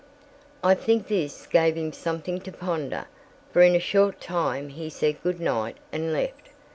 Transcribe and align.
I 0.63 0.73
think 0.73 1.07
this 1.07 1.45
gave 1.45 1.75
him 1.75 1.93
something 1.93 2.39
to 2.41 2.51
ponder, 2.51 3.05
for 3.51 3.61
in 3.61 3.75
a 3.75 3.79
short 3.79 4.19
time 4.19 4.69
he 4.69 4.89
said 4.89 5.21
good 5.21 5.39
night 5.39 5.77
and 5.91 6.11
left. 6.11 6.49